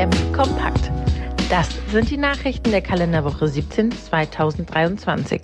BDM 0.00 0.32
Kompakt. 0.32 0.90
Das 1.50 1.68
sind 1.90 2.08
die 2.08 2.16
Nachrichten 2.16 2.70
der 2.70 2.80
Kalenderwoche 2.80 3.48
17 3.48 3.92
2023. 3.92 5.42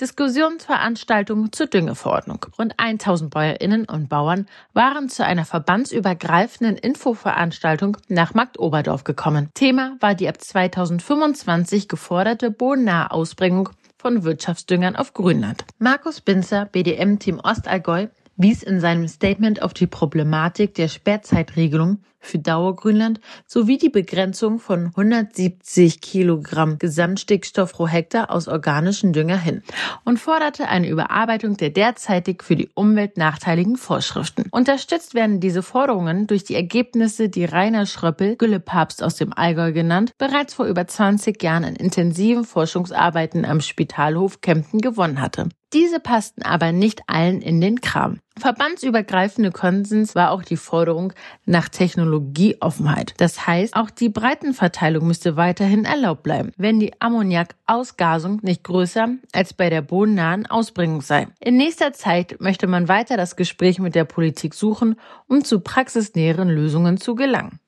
Diskussionsveranstaltung 0.00 1.52
zur 1.52 1.66
Düngeverordnung. 1.66 2.46
Rund 2.58 2.72
1000 2.78 3.30
Bäuerinnen 3.30 3.84
und 3.84 4.08
Bauern 4.08 4.46
waren 4.72 5.10
zu 5.10 5.26
einer 5.26 5.44
verbandsübergreifenden 5.44 6.78
Infoveranstaltung 6.78 7.98
nach 8.08 8.32
Marktoberdorf 8.32 9.04
gekommen. 9.04 9.50
Thema 9.52 9.98
war 10.00 10.14
die 10.14 10.30
ab 10.30 10.40
2025 10.40 11.88
geforderte 11.88 12.50
bodennahe 12.50 13.10
Ausbringung 13.10 13.68
von 13.98 14.24
Wirtschaftsdüngern 14.24 14.96
auf 14.96 15.12
Grünland. 15.12 15.66
Markus 15.78 16.22
Binzer, 16.22 16.64
BDM-Team 16.64 17.38
Ostallgäu, 17.38 18.06
wies 18.36 18.62
in 18.62 18.80
seinem 18.80 19.08
Statement 19.08 19.62
auf 19.62 19.74
die 19.74 19.86
Problematik 19.86 20.74
der 20.74 20.88
Sperrzeitregelung 20.88 21.98
für 22.22 22.38
Dauergrünland 22.38 23.20
sowie 23.46 23.78
die 23.78 23.88
Begrenzung 23.88 24.58
von 24.58 24.86
170 24.86 26.00
Kilogramm 26.00 26.78
Gesamtstickstoff 26.78 27.72
pro 27.72 27.88
Hektar 27.88 28.30
aus 28.30 28.48
organischen 28.48 29.12
Dünger 29.12 29.38
hin 29.38 29.62
und 30.04 30.18
forderte 30.18 30.68
eine 30.68 30.88
Überarbeitung 30.88 31.56
der 31.56 31.70
derzeitig 31.70 32.42
für 32.42 32.56
die 32.56 32.70
Umwelt 32.74 33.16
nachteiligen 33.16 33.76
Vorschriften. 33.76 34.44
Unterstützt 34.50 35.14
werden 35.14 35.40
diese 35.40 35.62
Forderungen 35.62 36.26
durch 36.26 36.44
die 36.44 36.54
Ergebnisse, 36.54 37.28
die 37.28 37.44
Rainer 37.44 37.86
Schröppel, 37.86 38.36
Güllepapst 38.36 39.02
aus 39.02 39.16
dem 39.16 39.32
Allgäu 39.32 39.72
genannt, 39.72 40.12
bereits 40.16 40.54
vor 40.54 40.66
über 40.66 40.86
20 40.86 41.42
Jahren 41.42 41.64
in 41.64 41.76
intensiven 41.76 42.44
Forschungsarbeiten 42.44 43.44
am 43.44 43.60
Spitalhof 43.60 44.40
Kempten 44.40 44.80
gewonnen 44.80 45.20
hatte. 45.20 45.48
Diese 45.72 46.00
passten 46.00 46.42
aber 46.42 46.70
nicht 46.72 47.00
allen 47.06 47.40
in 47.40 47.60
den 47.62 47.80
Kram. 47.80 48.18
Verbandsübergreifende 48.38 49.50
Konsens 49.50 50.14
war 50.14 50.30
auch 50.30 50.42
die 50.42 50.56
Forderung 50.56 51.14
nach 51.46 51.68
Technologieoffenheit. 51.70 53.14
Das 53.16 53.46
heißt, 53.46 53.74
auch 53.74 53.88
die 53.88 54.10
Breitenverteilung 54.10 55.06
müsste 55.06 55.36
weiterhin 55.36 55.86
erlaubt 55.86 56.22
bleiben, 56.22 56.52
wenn 56.58 56.78
die 56.78 56.92
Ammoniakausgasung 57.00 58.40
nicht 58.42 58.64
größer 58.64 59.08
als 59.32 59.54
bei 59.54 59.70
der 59.70 59.80
bodennahen 59.80 60.46
Ausbringung 60.46 61.00
sei. 61.00 61.28
In 61.40 61.56
nächster 61.56 61.94
Zeit 61.94 62.40
möchte 62.40 62.66
man 62.66 62.88
weiter 62.88 63.16
das 63.16 63.36
Gespräch 63.36 63.78
mit 63.78 63.94
der 63.94 64.04
Politik 64.04 64.54
suchen, 64.54 64.96
um 65.26 65.42
zu 65.44 65.60
praxisnäheren 65.60 66.48
Lösungen 66.48 66.98
zu 66.98 67.14
gelangen. 67.14 67.60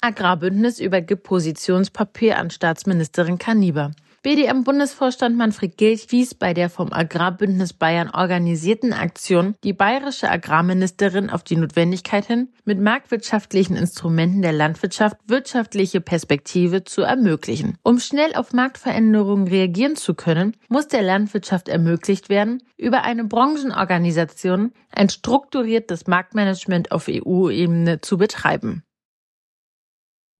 Agrarbündnis 0.00 0.80
übergibt 0.80 1.24
Positionspapier 1.24 2.38
an 2.38 2.50
Staatsministerin 2.50 3.38
Kaniber. 3.38 3.90
BDM-Bundesvorstand 4.22 5.34
Manfred 5.34 5.78
Gilch 5.78 6.12
wies 6.12 6.34
bei 6.34 6.52
der 6.52 6.68
vom 6.68 6.92
Agrarbündnis 6.92 7.72
Bayern 7.72 8.10
organisierten 8.10 8.92
Aktion 8.92 9.54
die 9.64 9.72
bayerische 9.72 10.30
Agrarministerin 10.30 11.30
auf 11.30 11.42
die 11.42 11.56
Notwendigkeit 11.56 12.26
hin, 12.26 12.50
mit 12.66 12.78
marktwirtschaftlichen 12.78 13.76
Instrumenten 13.76 14.42
der 14.42 14.52
Landwirtschaft 14.52 15.16
wirtschaftliche 15.26 16.02
Perspektive 16.02 16.84
zu 16.84 17.00
ermöglichen. 17.00 17.78
Um 17.82 17.98
schnell 17.98 18.34
auf 18.34 18.52
Marktveränderungen 18.52 19.48
reagieren 19.48 19.96
zu 19.96 20.12
können, 20.12 20.54
muss 20.68 20.86
der 20.86 21.00
Landwirtschaft 21.00 21.70
ermöglicht 21.70 22.28
werden, 22.28 22.62
über 22.76 23.04
eine 23.04 23.24
Branchenorganisation 23.24 24.72
ein 24.92 25.08
strukturiertes 25.08 26.08
Marktmanagement 26.08 26.92
auf 26.92 27.08
EU-Ebene 27.08 28.02
zu 28.02 28.18
betreiben. 28.18 28.82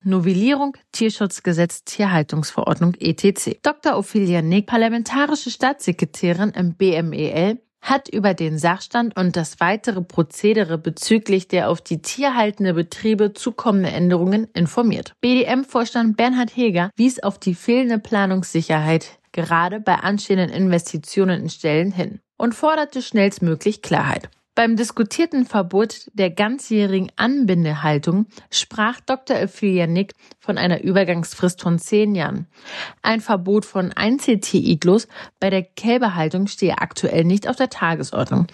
Novellierung 0.02 0.76
Tierschutzgesetz 0.92 1.84
Tierhaltungsverordnung 1.84 2.94
etc. 2.94 3.58
Dr. 3.62 3.96
Ophelia 3.96 4.40
Nick, 4.42 4.66
parlamentarische 4.66 5.50
Staatssekretärin 5.50 6.50
im 6.50 6.74
BMEL, 6.74 7.60
hat 7.82 8.08
über 8.08 8.34
den 8.34 8.58
Sachstand 8.58 9.16
und 9.16 9.36
das 9.36 9.60
weitere 9.60 10.02
Prozedere 10.02 10.78
bezüglich 10.78 11.48
der 11.48 11.70
auf 11.70 11.80
die 11.80 12.02
tierhaltende 12.02 12.74
Betriebe 12.74 13.32
zukommende 13.32 13.90
Änderungen 13.90 14.48
informiert. 14.54 15.14
BDM-Vorstand 15.20 16.16
Bernhard 16.16 16.56
Heger 16.56 16.90
wies 16.96 17.22
auf 17.22 17.38
die 17.38 17.54
fehlende 17.54 17.98
Planungssicherheit 17.98 19.18
gerade 19.32 19.80
bei 19.80 19.96
anstehenden 19.96 20.50
Investitionen 20.50 21.42
in 21.42 21.50
Stellen 21.50 21.92
hin 21.92 22.20
und 22.36 22.54
forderte 22.54 23.02
schnellstmöglich 23.02 23.82
Klarheit. 23.82 24.28
Beim 24.56 24.76
diskutierten 24.76 25.46
Verbot 25.46 26.10
der 26.12 26.30
ganzjährigen 26.30 27.12
Anbindehaltung 27.16 28.26
sprach 28.50 29.00
Dr. 29.00 29.40
Ophelia 29.42 29.86
Nick 29.86 30.12
von 30.40 30.58
einer 30.58 30.82
Übergangsfrist 30.82 31.62
von 31.62 31.78
zehn 31.78 32.14
Jahren. 32.16 32.46
Ein 33.00 33.20
Verbot 33.20 33.64
von 33.64 33.92
Einzel-T-Iglos 33.92 35.06
bei 35.38 35.50
der 35.50 35.62
Kälberhaltung 35.62 36.48
stehe 36.48 36.78
aktuell 36.78 37.24
nicht 37.24 37.48
auf 37.48 37.56
der 37.56 37.70
Tagesordnung, 37.70 38.48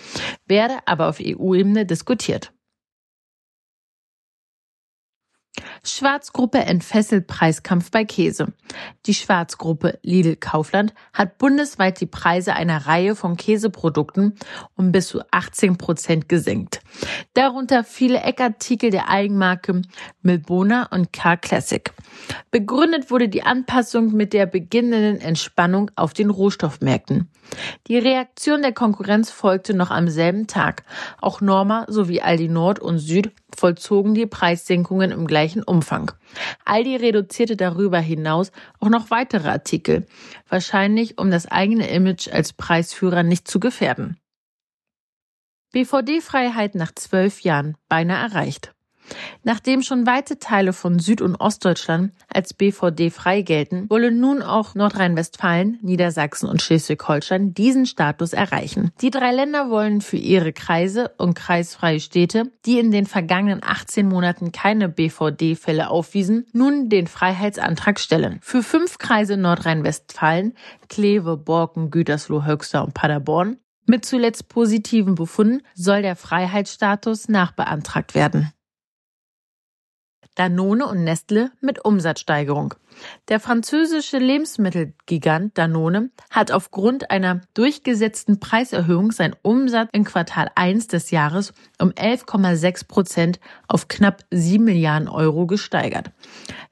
werde 0.47 0.77
aber 0.85 1.09
auf 1.09 1.19
EU-Ebene 1.21 1.87
diskutiert. 1.87 2.53
Schwarzgruppe 5.83 6.59
entfesselt 6.59 7.27
Preiskampf 7.27 7.91
bei 7.91 8.05
Käse. 8.05 8.53
Die 9.07 9.15
Schwarzgruppe 9.15 9.99
Lidl 10.03 10.37
Kaufland 10.37 10.95
hat 11.13 11.39
bundesweit 11.39 12.01
die 12.01 12.07
Preise 12.07 12.55
einer 12.55 12.87
Reihe 12.87 13.15
von 13.15 13.37
Käseprodukten 13.37 14.35
um 14.75 14.93
bis 14.93 15.09
zu 15.09 15.21
18 15.31 15.79
Prozent 15.79 16.29
gesenkt. 16.29 16.81
Darunter 17.35 17.85
viele 17.85 18.21
Eckartikel 18.21 18.91
der 18.91 19.09
Eigenmarke 19.09 19.83
Milbona 20.23 20.89
und 20.91 21.13
Car 21.13 21.37
Classic. 21.37 21.93
Begründet 22.51 23.11
wurde 23.11 23.29
die 23.29 23.43
Anpassung 23.43 24.13
mit 24.13 24.33
der 24.33 24.47
beginnenden 24.47 25.21
Entspannung 25.21 25.91
auf 25.97 26.13
den 26.13 26.31
Rohstoffmärkten. 26.31 27.29
Die 27.87 27.99
Reaktion 27.99 28.63
der 28.63 28.73
Konkurrenz 28.73 29.31
folgte 29.31 29.75
noch 29.75 29.91
am 29.91 30.09
selben 30.09 30.47
Tag. 30.47 30.85
Auch 31.21 31.41
Norma 31.41 31.87
sowie 31.89 32.21
Aldi 32.21 32.49
Nord 32.49 32.81
und 32.81 32.99
Süd 32.99 33.33
vollzogen 33.55 34.15
die 34.15 34.27
Preissenkungen 34.27 35.11
im 35.11 35.27
gleichen 35.27 35.63
Umfang. 35.67 36.13
Aldi 36.65 36.97
reduzierte 36.97 37.57
darüber 37.57 37.99
hinaus 37.99 38.53
auch 38.81 38.89
noch 38.89 39.11
weitere 39.11 39.49
Artikel, 39.49 40.07
wahrscheinlich 40.49 41.19
um 41.19 41.31
das 41.31 41.47
eigene 41.47 41.89
Image 41.89 42.29
als 42.29 42.53
Preisführer 42.53 43.23
nicht 43.23 43.49
zu 43.49 43.61
gefährden. 43.61 44.19
BVD-Freiheit 45.73 46.75
nach 46.75 46.95
zwölf 46.95 47.41
Jahren 47.41 47.77
beinahe 47.89 48.29
erreicht. 48.29 48.76
Nachdem 49.45 49.83
schon 49.83 50.07
weite 50.07 50.39
Teile 50.39 50.73
von 50.73 50.99
Süd- 50.99 51.23
und 51.23 51.37
Ostdeutschland 51.37 52.13
als 52.29 52.55
BVD 52.55 53.11
frei 53.11 53.43
gelten, 53.43 53.89
wollen 53.89 54.21
nun 54.21 54.43
auch 54.43 54.75
Nordrhein-Westfalen, 54.75 55.79
Niedersachsen 55.83 56.49
und 56.49 56.63
Schleswig-Holstein 56.63 57.55
diesen 57.55 57.87
Status 57.87 58.33
erreichen. 58.33 58.91
Die 59.01 59.11
drei 59.11 59.33
Länder 59.33 59.71
wollen 59.71 60.01
für 60.01 60.17
ihre 60.17 60.53
Kreise 60.53 61.13
und 61.19 61.35
kreisfreie 61.35 62.01
Städte, 62.01 62.51
die 62.65 62.79
in 62.79 62.91
den 62.91 63.07
vergangenen 63.07 63.63
18 63.63 64.09
Monaten 64.09 64.53
keine 64.53 64.89
BVD-Fälle 64.89 65.91
aufwiesen, 65.91 66.47
nun 66.53 66.89
den 66.89 67.07
Freiheitsantrag 67.07 68.01
stellen. 68.01 68.39
Für 68.43 68.63
fünf 68.63 68.99
Kreise 68.99 69.37
Nordrhein-Westfalen, 69.37 70.55
Kleve, 70.89 71.37
Borken, 71.37 71.91
Gütersloh, 71.91 72.45
Höxter 72.45 72.85
und 72.85 72.95
Paderborn, 72.95 73.59
mit 73.89 74.05
zuletzt 74.05 74.49
positiven 74.49 75.15
Befunden 75.15 75.63
soll 75.75 76.03
der 76.03 76.17
Freiheitsstatus 76.17 77.29
nachbeantragt 77.29 78.17
werden. 78.17 78.53
Danone 80.37 80.87
und 80.87 81.03
Nestle 81.03 81.51
mit 81.61 81.85
Umsatzsteigerung. 81.85 82.75
Der 83.29 83.41
französische 83.41 84.19
Lebensmittelgigant 84.19 85.57
Danone 85.59 86.11
hat 86.31 86.53
aufgrund 86.53 87.11
einer 87.11 87.41
durchgesetzten 87.55 88.41
Preiserhöhung 88.41 89.13
seinen 89.13 89.37
Umsatz 89.43 89.89
im 89.93 90.05
Quartal 90.05 90.51
1 90.55 90.89
des 90.89 91.11
Jahres 91.11 91.53
um 91.81 91.91
11,6 91.91 92.87
Prozent 92.87 93.41
auf 93.69 93.89
knapp 93.89 94.25
7 94.31 94.65
Milliarden 94.65 95.09
Euro 95.09 95.47
gesteigert. 95.47 96.11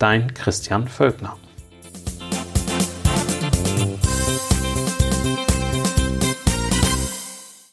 Dein 0.00 0.32
Christian 0.32 0.88
Völkner. 0.88 1.36